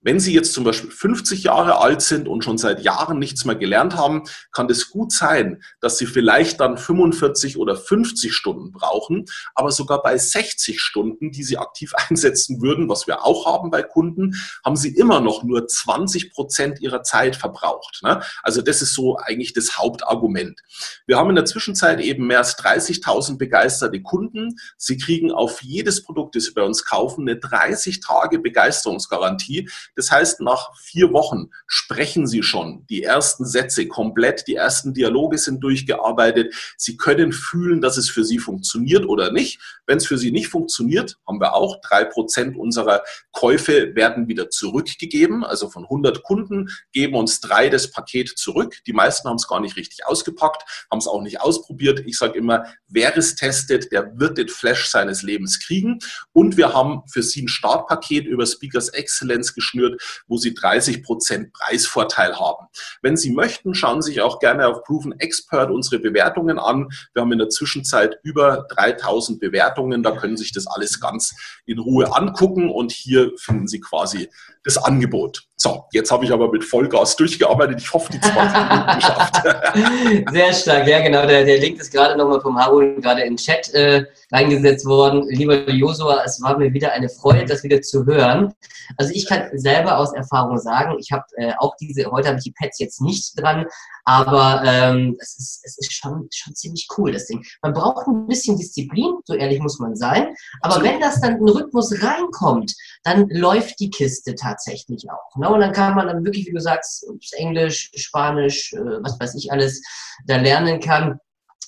[0.00, 3.56] Wenn Sie jetzt zum Beispiel 50 Jahre alt sind und schon seit Jahren nichts mehr
[3.56, 9.24] gelernt haben, kann es gut sein, dass Sie vielleicht dann 45 oder 50 Stunden brauchen,
[9.56, 13.82] aber sogar bei 60 Stunden, die Sie aktiv einsetzen würden, was wir auch haben bei
[13.82, 18.00] Kunden, haben Sie immer noch nur 20 Prozent Ihrer Zeit verbraucht.
[18.04, 18.22] Ne?
[18.44, 20.60] Also das ist so eigentlich das Hauptargument.
[21.06, 24.54] Wir haben in der Zwischenzeit eben mehr als 30.000 begeisterte Kunden.
[24.76, 29.68] Sie kriegen auf jedes Produkt, das Sie bei uns kaufen, eine 30 Tage Begeisterungsgarantie.
[29.98, 35.38] Das heißt, nach vier Wochen sprechen Sie schon die ersten Sätze komplett, die ersten Dialoge
[35.38, 36.54] sind durchgearbeitet.
[36.76, 39.58] Sie können fühlen, dass es für Sie funktioniert oder nicht.
[39.86, 44.50] Wenn es für Sie nicht funktioniert, haben wir auch drei Prozent unserer Käufe werden wieder
[44.50, 45.44] zurückgegeben.
[45.44, 48.76] Also von 100 Kunden geben uns drei das Paket zurück.
[48.86, 52.04] Die meisten haben es gar nicht richtig ausgepackt, haben es auch nicht ausprobiert.
[52.06, 55.98] Ich sage immer, wer es testet, der wird den Flash seines Lebens kriegen.
[56.32, 61.02] Und wir haben für Sie ein Startpaket über Speakers Excellence geschnürt führt, wo Sie 30
[61.02, 62.66] Prozent Preisvorteil haben.
[63.02, 66.88] Wenn Sie möchten, schauen Sie sich auch gerne auf Proven Expert unsere Bewertungen an.
[67.12, 70.02] Wir haben in der Zwischenzeit über 3000 Bewertungen.
[70.02, 71.34] Da können Sie sich das alles ganz
[71.66, 74.28] in Ruhe angucken und hier finden Sie quasi
[74.64, 75.48] das Angebot.
[75.56, 77.80] So, jetzt habe ich aber mit Vollgas durchgearbeitet.
[77.80, 80.32] Ich hoffe, die 20 Minuten geschafft.
[80.32, 81.26] Sehr stark, ja genau.
[81.26, 85.26] Der, der Link ist gerade nochmal vom Harun gerade den Chat äh, reingesetzt worden.
[85.28, 88.52] Lieber Josua, es war mir wieder eine Freude, das wieder zu hören.
[88.96, 92.44] Also ich kann selber aus Erfahrung sagen, ich habe äh, auch diese, heute habe ich
[92.44, 93.66] die Pads jetzt nicht dran,
[94.04, 97.44] aber ähm, es ist, es ist schon, schon ziemlich cool, das Ding.
[97.62, 100.34] Man braucht ein bisschen Disziplin, so ehrlich muss man sein.
[100.60, 105.36] Aber wenn das dann in Rhythmus reinkommt, dann läuft die Kiste tatsächlich auch.
[105.36, 105.48] Ne?
[105.48, 109.52] Und dann kann man dann wirklich, wie du sagst, Englisch, Spanisch, äh, was weiß ich
[109.52, 109.82] alles,
[110.26, 111.18] da lernen kann.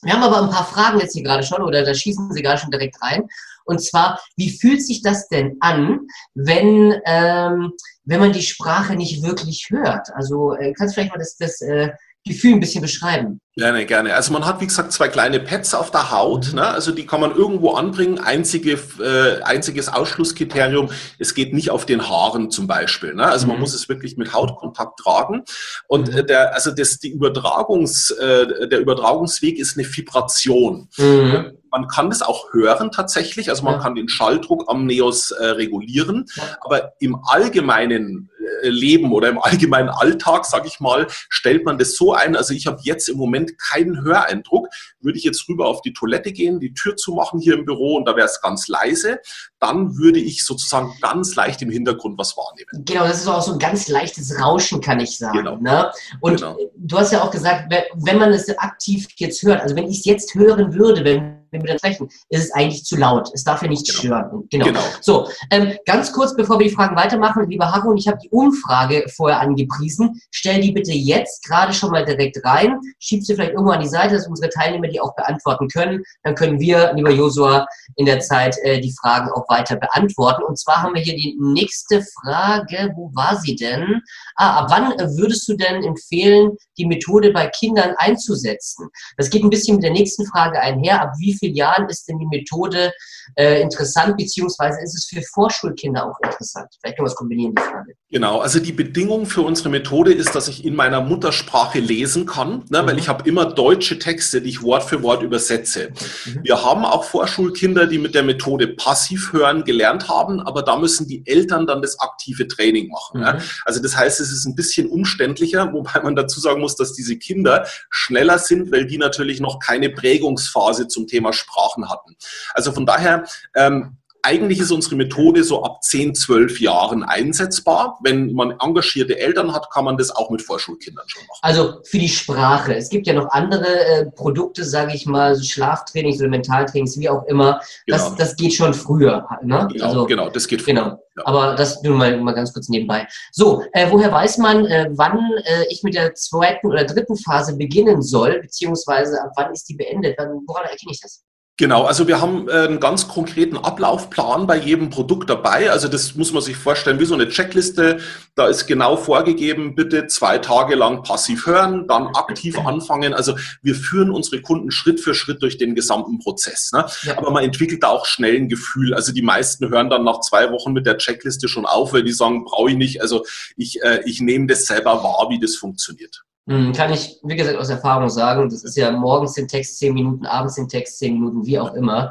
[0.02, 2.60] Wir haben aber ein paar Fragen jetzt hier gerade schon, oder da schießen sie gerade
[2.60, 3.28] schon direkt rein.
[3.64, 6.00] Und zwar, wie fühlt sich das denn an,
[6.34, 7.72] wenn, ähm,
[8.04, 10.08] wenn man die Sprache nicht wirklich hört?
[10.14, 11.90] Also äh, kannst du vielleicht mal das, das äh,
[12.24, 13.40] Gefühl ein bisschen beschreiben?
[13.56, 14.14] Gerne, gerne.
[14.14, 16.52] Also man hat, wie gesagt, zwei kleine Pads auf der Haut.
[16.54, 16.66] Ne?
[16.66, 18.18] Also die kann man irgendwo anbringen.
[18.18, 23.14] Einzige, äh, einziges Ausschlusskriterium, es geht nicht auf den Haaren zum Beispiel.
[23.14, 23.26] Ne?
[23.26, 23.62] Also man mhm.
[23.62, 25.42] muss es wirklich mit Hautkontakt tragen.
[25.88, 30.88] Und äh, der, also das, die Übertragungs, äh, der Übertragungsweg ist eine Vibration.
[30.96, 31.52] Mhm.
[31.70, 33.48] Man kann das auch hören tatsächlich.
[33.50, 33.80] Also man ja.
[33.80, 36.26] kann den Schalldruck am Neos äh, regulieren.
[36.36, 36.42] Ja.
[36.60, 38.30] Aber im allgemeinen
[38.62, 42.36] Leben oder im allgemeinen Alltag, sage ich mal, stellt man das so ein.
[42.36, 44.68] Also ich habe jetzt im Moment keinen Höreindruck.
[45.00, 47.96] Würde ich jetzt rüber auf die Toilette gehen, die Tür zu machen hier im Büro
[47.96, 49.20] und da wäre es ganz leise,
[49.58, 52.84] dann würde ich sozusagen ganz leicht im Hintergrund was wahrnehmen.
[52.84, 55.38] Genau, das ist auch so ein ganz leichtes Rauschen, kann ich sagen.
[55.38, 55.56] Genau.
[55.56, 55.90] Ne?
[56.20, 56.58] Und genau.
[56.76, 60.04] du hast ja auch gesagt, wenn man es aktiv jetzt hört, also wenn ich es
[60.04, 63.30] jetzt hören würde, wenn wenn wir dann sprechen, ist es eigentlich zu laut.
[63.34, 63.98] Es darf ja nicht genau.
[63.98, 64.48] stören.
[64.50, 64.64] Genau.
[64.66, 64.80] genau.
[65.00, 69.04] So, ähm, ganz kurz, bevor wir die Fragen weitermachen, lieber Harro, ich habe die Umfrage
[69.14, 70.20] vorher angepriesen.
[70.30, 72.78] Stell die bitte jetzt gerade schon mal direkt rein.
[72.98, 76.02] Schieb sie vielleicht irgendwo an die Seite, dass unsere Teilnehmer die auch beantworten können.
[76.22, 80.42] Dann können wir, lieber Josua, in der Zeit äh, die Fragen auch weiter beantworten.
[80.42, 82.92] Und zwar haben wir hier die nächste Frage.
[82.94, 84.02] Wo war sie denn?
[84.36, 88.88] Ah, ab wann würdest du denn empfehlen, die Methode bei Kindern einzusetzen?
[89.16, 91.02] Das geht ein bisschen mit der nächsten Frage einher.
[91.02, 92.92] Ab wie vielen Jahren ist denn die Methode
[93.34, 96.68] äh, interessant, beziehungsweise ist es für Vorschulkinder auch interessant?
[96.80, 97.94] Vielleicht können wir es kombinieren, die Frage.
[98.10, 102.64] Genau, also die Bedingung für unsere Methode ist, dass ich in meiner Muttersprache lesen kann,
[102.68, 102.86] ne, mhm.
[102.86, 105.90] weil ich habe immer deutsche Texte, die ich Wort für Wort übersetze.
[106.26, 106.40] Mhm.
[106.42, 111.06] Wir haben auch Vorschulkinder, die mit der Methode passiv hören gelernt haben, aber da müssen
[111.06, 113.20] die Eltern dann das aktive Training machen.
[113.20, 113.26] Mhm.
[113.26, 113.42] Ne?
[113.64, 117.16] Also das heißt, es ist ein bisschen umständlicher, wobei man dazu sagen muss, dass diese
[117.16, 122.16] Kinder schneller sind, weil die natürlich noch keine Prägungsphase zum Thema Thema Sprachen hatten.
[122.54, 127.98] Also von daher, ähm, eigentlich ist unsere Methode so ab 10, 12 Jahren einsetzbar.
[128.02, 131.38] Wenn man engagierte Eltern hat, kann man das auch mit Vorschulkindern schon machen.
[131.42, 132.74] Also für die Sprache.
[132.74, 137.24] Es gibt ja noch andere äh, Produkte, sage ich mal, Schlaftrainings oder Mentaltrainings, wie auch
[137.26, 137.60] immer.
[137.86, 138.16] Das, genau.
[138.16, 139.26] das geht schon früher.
[139.42, 139.68] Ne?
[139.72, 140.74] Genau, also, genau, das geht früher.
[140.74, 141.02] Genau.
[141.16, 141.26] Ja.
[141.26, 143.06] Aber das nur mal, mal ganz kurz nebenbei.
[143.32, 147.56] So, äh, woher weiß man, äh, wann äh, ich mit der zweiten oder dritten Phase
[147.56, 150.16] beginnen soll, beziehungsweise ab wann ist die beendet?
[150.18, 151.24] Wann, woran erkenne ich das?
[151.60, 155.70] Genau, also wir haben äh, einen ganz konkreten Ablaufplan bei jedem Produkt dabei.
[155.70, 157.98] Also das muss man sich vorstellen wie so eine Checkliste.
[158.34, 163.12] Da ist genau vorgegeben, bitte zwei Tage lang passiv hören, dann aktiv anfangen.
[163.12, 166.72] Also wir führen unsere Kunden Schritt für Schritt durch den gesamten Prozess.
[166.72, 166.86] Ne?
[167.02, 167.18] Ja.
[167.18, 168.94] Aber man entwickelt da auch schnell ein Gefühl.
[168.94, 172.12] Also die meisten hören dann nach zwei Wochen mit der Checkliste schon auf, weil die
[172.12, 173.02] sagen, brauche ich nicht.
[173.02, 173.26] Also
[173.58, 176.24] ich, äh, ich nehme das selber wahr, wie das funktioniert.
[176.48, 178.48] Hm, kann ich, wie gesagt, aus Erfahrung sagen.
[178.48, 181.74] Das ist ja morgens den Text zehn Minuten, abends den Text zehn Minuten, wie auch
[181.74, 182.10] immer.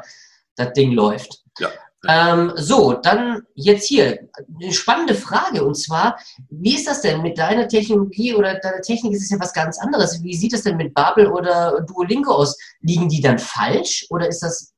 [0.56, 1.42] Das Ding läuft.
[1.58, 1.68] Ja.
[2.08, 7.36] Ähm, so, dann jetzt hier eine spannende Frage und zwar, wie ist das denn mit
[7.36, 9.12] deiner Technologie oder deiner Technik?
[9.12, 10.22] Ist es ja was ganz anderes.
[10.22, 12.56] Wie sieht es denn mit Babel oder Duolingo aus?
[12.80, 14.72] Liegen die dann falsch oder ist das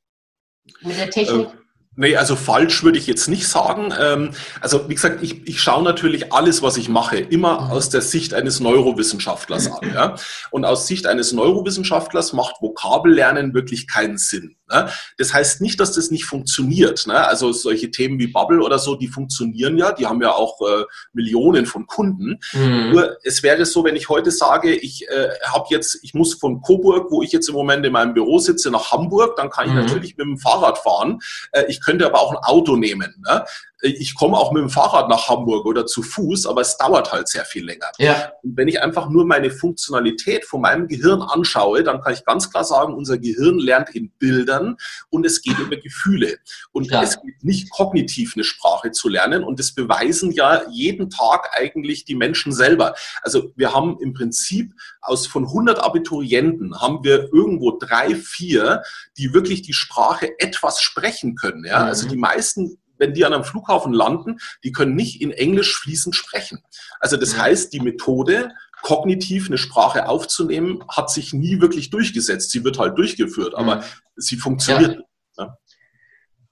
[0.83, 1.49] mit der Technik?
[1.49, 1.62] Ähm
[1.95, 3.93] Nee, also falsch würde ich jetzt nicht sagen.
[4.01, 7.71] Ähm, also wie gesagt, ich, ich schaue natürlich alles, was ich mache, immer mhm.
[7.71, 9.93] aus der Sicht eines Neurowissenschaftlers an.
[9.93, 10.17] Ja?
[10.51, 14.57] Und aus Sicht eines Neurowissenschaftlers macht Vokabellernen wirklich keinen Sinn.
[14.73, 14.89] Ne?
[15.19, 17.07] Das heißt nicht, dass das nicht funktioniert.
[17.07, 17.27] Ne?
[17.27, 20.85] Also solche Themen wie Bubble oder so, die funktionieren ja, die haben ja auch äh,
[21.13, 22.39] Millionen von Kunden.
[22.53, 22.91] Mhm.
[22.93, 26.61] Nur es wäre so, wenn ich heute sage, ich äh, habe jetzt, ich muss von
[26.63, 29.73] Coburg, wo ich jetzt im Moment in meinem Büro sitze, nach Hamburg, dann kann ich
[29.73, 29.81] mhm.
[29.81, 31.21] natürlich mit dem Fahrrad fahren.
[31.53, 33.23] Äh, ich könnte aber auch ein Auto nehmen.
[33.27, 33.45] Ne?
[33.83, 37.29] Ich komme auch mit dem Fahrrad nach Hamburg oder zu Fuß, aber es dauert halt
[37.29, 37.91] sehr viel länger.
[37.99, 38.33] Ja.
[38.43, 42.51] Und wenn ich einfach nur meine Funktionalität von meinem Gehirn anschaue, dann kann ich ganz
[42.51, 44.77] klar sagen, unser Gehirn lernt in Bildern
[45.11, 46.39] und es geht über Gefühle.
[46.71, 47.03] Und ja.
[47.03, 52.05] es geht nicht kognitiv eine Sprache zu lernen und das beweisen ja jeden Tag eigentlich
[52.05, 52.95] die Menschen selber.
[53.23, 58.83] Also wir haben im Prinzip aus von 100 Abiturienten haben wir irgendwo drei, vier,
[59.19, 61.65] die wirklich die Sprache etwas sprechen können.
[61.65, 61.79] Ja?
[61.79, 62.03] Also mhm.
[62.03, 66.15] Also die meisten wenn die an einem Flughafen landen, die können nicht in Englisch fließend
[66.15, 66.63] sprechen.
[67.01, 72.53] Also das heißt, die Methode, kognitiv eine Sprache aufzunehmen, hat sich nie wirklich durchgesetzt.
[72.53, 73.83] Sie wird halt durchgeführt, aber mhm.
[74.17, 75.01] sie funktioniert.
[75.37, 75.45] Ja.
[75.45, 75.59] Ja.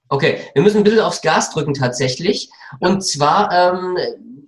[0.09, 2.49] Okay, wir müssen ein bisschen aufs Gas drücken tatsächlich.
[2.79, 3.97] Und zwar ähm,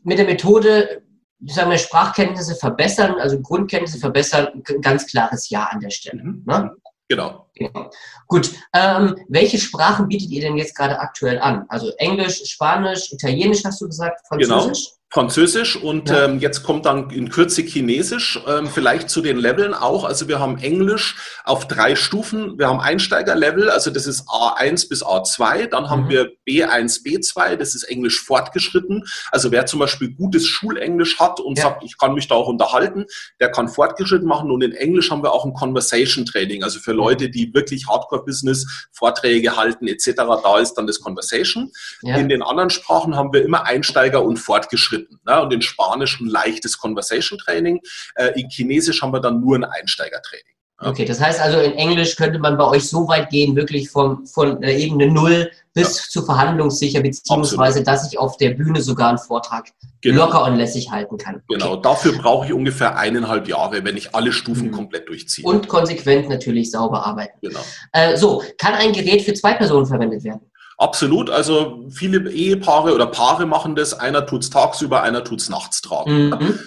[0.03, 1.03] mit der Methode,
[1.45, 6.21] sagen wir, Sprachkenntnisse verbessern, also Grundkenntnisse verbessern, ganz klares Ja an der Stelle.
[6.21, 6.43] Mhm.
[6.45, 6.75] Ne?
[7.09, 7.49] Genau.
[7.53, 7.91] genau.
[8.27, 8.51] Gut.
[8.73, 11.65] Ähm, welche Sprachen bietet ihr denn jetzt gerade aktuell an?
[11.69, 14.85] Also Englisch, Spanisch, Italienisch hast du gesagt, Französisch?
[14.85, 15.02] Genau.
[15.13, 16.25] Französisch und ja.
[16.25, 20.05] ähm, jetzt kommt dann in Kürze Chinesisch, ähm, vielleicht zu den Leveln auch.
[20.05, 22.57] Also wir haben Englisch auf drei Stufen.
[22.57, 25.67] Wir haben Einsteigerlevel, also das ist A1 bis A2.
[25.67, 26.09] Dann haben mhm.
[26.09, 29.03] wir B1, B2, das ist Englisch fortgeschritten.
[29.31, 31.65] Also wer zum Beispiel gutes Schulenglisch hat und ja.
[31.65, 33.05] sagt, ich kann mich da auch unterhalten,
[33.39, 34.49] der kann fortgeschritten machen.
[34.49, 38.87] Und in Englisch haben wir auch ein Conversation Training, also für Leute, die wirklich Hardcore-Business,
[38.91, 40.13] Vorträge halten etc.
[40.15, 41.71] Da ist dann das Conversation.
[42.01, 42.15] Ja.
[42.15, 45.19] In den anderen Sprachen haben wir immer Einsteiger und fortgeschritten fortgeschritten.
[45.25, 45.41] Ne?
[45.41, 47.79] Und in Spanisch ein leichtes Conversation Training.
[48.15, 50.45] Äh, in Chinesisch haben wir dann nur ein Einsteigertraining.
[50.79, 54.25] Okay, das heißt also, in Englisch könnte man bei euch so weit gehen, wirklich vom,
[54.25, 56.03] von der Ebene Null bis ja.
[56.09, 57.87] zu verhandlungssicher, beziehungsweise, Absolut.
[57.87, 59.69] dass ich auf der Bühne sogar einen Vortrag
[60.01, 60.25] genau.
[60.25, 61.35] locker und lässig halten kann.
[61.35, 61.59] Okay.
[61.59, 64.71] Genau, dafür brauche ich ungefähr eineinhalb Jahre, wenn ich alle Stufen mhm.
[64.71, 65.45] komplett durchziehe.
[65.45, 67.37] Und konsequent natürlich sauber arbeiten.
[67.41, 67.61] Genau.
[67.93, 70.41] Äh, so, kann ein Gerät für zwei Personen verwendet werden?
[70.83, 71.29] Absolut.
[71.29, 73.93] Also viele Ehepaare oder Paare machen das.
[73.93, 76.29] Einer tut es tagsüber, einer tut es nachts tragen.
[76.29, 76.59] Mhm.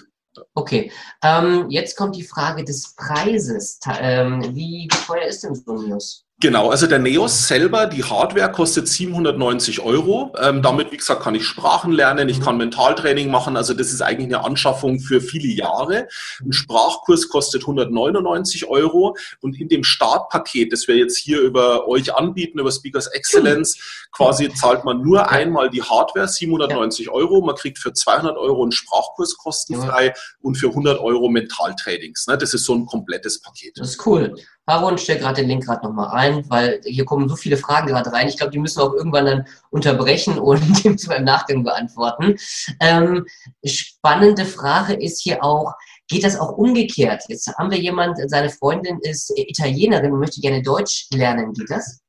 [0.54, 0.90] Okay.
[1.22, 3.78] Ähm, jetzt kommt die Frage des Preises.
[4.00, 6.24] Ähm, wie teuer ist denn so ein News?
[6.38, 10.34] Genau, also der Neos selber, die Hardware kostet 790 Euro.
[10.38, 13.56] Ähm, damit, wie gesagt, kann ich Sprachen lernen, ich kann Mentaltraining machen.
[13.56, 16.08] Also das ist eigentlich eine Anschaffung für viele Jahre.
[16.44, 19.16] Ein Sprachkurs kostet 199 Euro.
[19.40, 24.52] Und in dem Startpaket, das wir jetzt hier über euch anbieten, über Speakers Excellence, quasi
[24.52, 27.40] zahlt man nur einmal die Hardware, 790 Euro.
[27.40, 32.26] Man kriegt für 200 Euro einen Sprachkurs kostenfrei und für 100 Euro Mentaltrainings.
[32.26, 32.36] Ne?
[32.36, 33.78] Das ist so ein komplettes Paket.
[33.78, 34.34] Das ist cool.
[34.66, 38.12] Aaron, stell gerade den Link gerade nochmal ein, weil hier kommen so viele Fragen gerade
[38.12, 38.28] rein.
[38.28, 41.62] Ich glaube, die müssen wir auch irgendwann dann unterbrechen und die müssen wir im Nachgang
[41.62, 42.36] beantworten.
[42.80, 43.26] Ähm,
[43.64, 45.72] spannende Frage ist hier auch,
[46.08, 47.24] geht das auch umgekehrt?
[47.28, 51.52] Jetzt haben wir jemand, seine Freundin ist Italienerin und möchte gerne Deutsch lernen.
[51.52, 52.00] Geht das?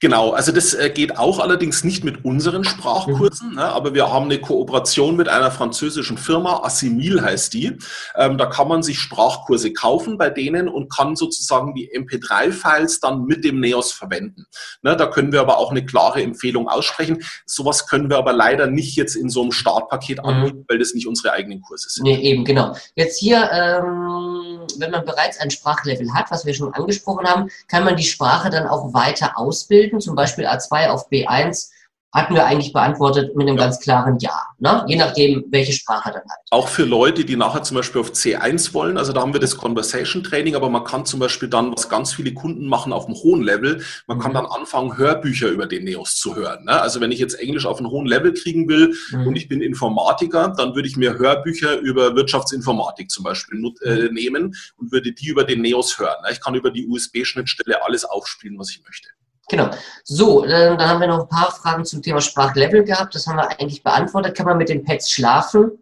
[0.00, 3.54] Genau, also das äh, geht auch allerdings nicht mit unseren Sprachkursen, mhm.
[3.56, 7.76] ne, aber wir haben eine Kooperation mit einer französischen Firma, Assimil heißt die.
[8.14, 13.24] Ähm, da kann man sich Sprachkurse kaufen bei denen und kann sozusagen die MP3-Files dann
[13.24, 14.46] mit dem NEOS verwenden.
[14.82, 17.24] Ne, da können wir aber auch eine klare Empfehlung aussprechen.
[17.44, 20.24] Sowas können wir aber leider nicht jetzt in so einem Startpaket mhm.
[20.24, 22.04] anbieten, weil das nicht unsere eigenen Kurse sind.
[22.04, 22.76] Nee, eben, genau.
[22.94, 24.33] Jetzt hier, ähm,
[24.78, 28.50] wenn man bereits ein Sprachlevel hat, was wir schon angesprochen haben, kann man die Sprache
[28.50, 31.70] dann auch weiter ausbilden zum Beispiel A2 auf B1,
[32.14, 33.64] hatten wir eigentlich beantwortet mit einem ja.
[33.64, 34.40] ganz klaren Ja.
[34.60, 34.84] Ne?
[34.86, 36.40] Je nachdem, welche Sprache dann halt.
[36.50, 39.56] Auch für Leute, die nachher zum Beispiel auf C1 wollen, also da haben wir das
[39.56, 43.16] Conversation Training, aber man kann zum Beispiel dann, was ganz viele Kunden machen auf einem
[43.16, 44.22] hohen Level, man mhm.
[44.22, 46.64] kann dann anfangen, Hörbücher über den Neos zu hören.
[46.64, 46.80] Ne?
[46.80, 49.26] Also wenn ich jetzt Englisch auf einem hohen Level kriegen will mhm.
[49.26, 54.54] und ich bin Informatiker, dann würde ich mir Hörbücher über Wirtschaftsinformatik zum Beispiel äh, nehmen
[54.76, 56.22] und würde die über den Neos hören.
[56.22, 56.28] Ne?
[56.30, 59.08] Ich kann über die USB-Schnittstelle alles aufspielen, was ich möchte.
[59.48, 59.70] Genau.
[60.04, 63.14] So, äh, dann haben wir noch ein paar Fragen zum Thema Sprachlevel gehabt.
[63.14, 64.36] Das haben wir eigentlich beantwortet.
[64.36, 65.72] Kann man mit den Pads schlafen?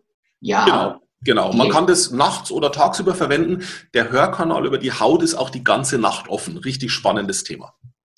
[0.41, 0.64] Ja.
[0.64, 0.99] Genau.
[1.24, 3.64] Genau, man kann das nachts oder tagsüber verwenden.
[3.95, 6.57] Der Hörkanal über die Haut ist auch die ganze Nacht offen.
[6.57, 7.74] Richtig spannendes Thema.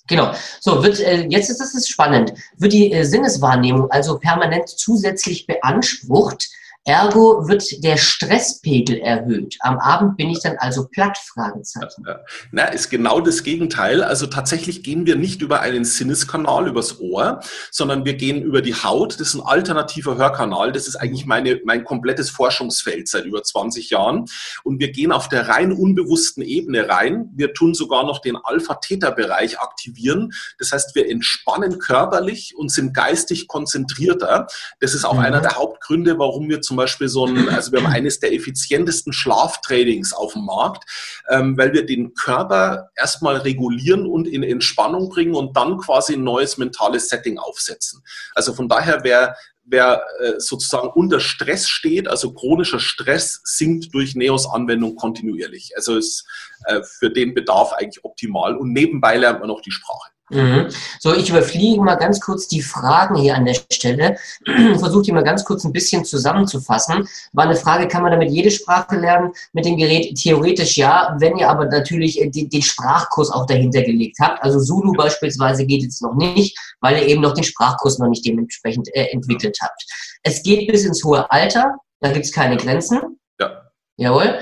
[0.06, 0.32] Genau.
[0.60, 2.32] So, wird, äh, jetzt ist es spannend.
[2.56, 6.48] Wird die äh, Sinneswahrnehmung also permanent zusätzlich beansprucht?
[6.86, 9.56] Ergo wird der Stresspegel erhöht.
[9.60, 12.04] Am Abend bin ich dann also platt, Fragezeichen.
[12.52, 14.02] Na, ist genau das Gegenteil.
[14.02, 18.74] Also tatsächlich gehen wir nicht über einen Sinneskanal, übers Ohr, sondern wir gehen über die
[18.74, 19.14] Haut.
[19.14, 20.72] Das ist ein alternativer Hörkanal.
[20.72, 24.26] Das ist eigentlich meine, mein komplettes Forschungsfeld seit über 20 Jahren.
[24.62, 27.30] Und wir gehen auf der rein unbewussten Ebene rein.
[27.34, 30.34] Wir tun sogar noch den Alpha-Theta-Bereich aktivieren.
[30.58, 34.48] Das heißt, wir entspannen körperlich und sind geistig konzentrierter.
[34.80, 35.20] Das ist auch mhm.
[35.20, 38.32] einer der Hauptgründe, warum wir zum zum Beispiel so ein, also wir haben eines der
[38.34, 40.84] effizientesten Schlaftrainings auf dem Markt,
[41.30, 46.24] ähm, weil wir den Körper erstmal regulieren und in Entspannung bringen und dann quasi ein
[46.24, 48.02] neues mentales Setting aufsetzen.
[48.34, 54.14] Also von daher, wer wer äh, sozusagen unter Stress steht, also chronischer Stress sinkt durch
[54.14, 55.70] Neos-Anwendung kontinuierlich.
[55.74, 56.26] Also ist
[56.66, 58.58] äh, für den Bedarf eigentlich optimal.
[58.58, 60.10] Und nebenbei lernt man noch die Sprache.
[60.30, 60.68] Mhm.
[61.00, 64.16] So, ich überfliege mal ganz kurz die Fragen hier an der Stelle.
[64.78, 67.06] Versuche die mal ganz kurz ein bisschen zusammenzufassen.
[67.32, 70.16] War eine Frage, kann man damit jede Sprache lernen mit dem Gerät?
[70.16, 74.42] Theoretisch ja, wenn ihr aber natürlich äh, den, den Sprachkurs auch dahinter gelegt habt.
[74.42, 78.24] Also Zulu beispielsweise geht jetzt noch nicht, weil ihr eben noch den Sprachkurs noch nicht
[78.24, 79.84] dementsprechend äh, entwickelt habt.
[80.22, 83.20] Es geht bis ins hohe Alter, da gibt es keine Grenzen.
[83.38, 83.70] Ja.
[83.96, 84.38] Jawohl.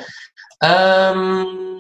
[0.62, 1.71] Ähm,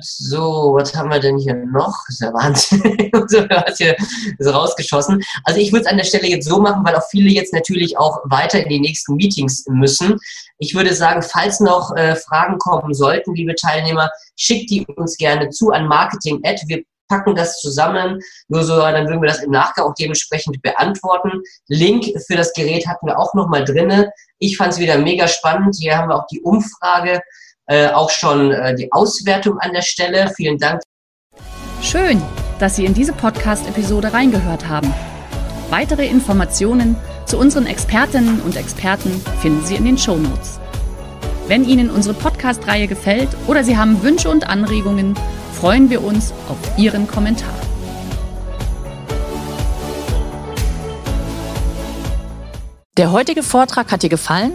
[0.00, 1.94] so, was haben wir denn hier noch?
[2.06, 2.80] Das ist ja Wahnsinn.
[3.28, 3.96] so, was hier
[4.38, 5.22] ist rausgeschossen.
[5.44, 7.96] Also ich würde es an der Stelle jetzt so machen, weil auch viele jetzt natürlich
[7.98, 10.18] auch weiter in die nächsten Meetings müssen.
[10.58, 15.50] Ich würde sagen, falls noch äh, Fragen kommen sollten, liebe Teilnehmer, schickt die uns gerne
[15.50, 18.20] zu an Marketing Wir packen das zusammen.
[18.48, 21.42] Nur so, dann würden wir das im Nachgang auch dementsprechend beantworten.
[21.68, 24.10] Link für das Gerät hatten wir auch nochmal drinne.
[24.38, 25.76] Ich fand es wieder mega spannend.
[25.78, 27.20] Hier haben wir auch die Umfrage
[27.66, 30.32] äh, auch schon äh, die Auswertung an der Stelle.
[30.36, 30.82] Vielen Dank.
[31.82, 32.22] Schön,
[32.58, 34.92] dass Sie in diese Podcast-Episode reingehört haben.
[35.70, 36.96] Weitere Informationen
[37.26, 40.60] zu unseren Expertinnen und Experten finden Sie in den Show Notes.
[41.48, 45.14] Wenn Ihnen unsere Podcast-Reihe gefällt oder Sie haben Wünsche und Anregungen,
[45.52, 47.54] freuen wir uns auf Ihren Kommentar.
[52.96, 54.54] Der heutige Vortrag hat dir gefallen?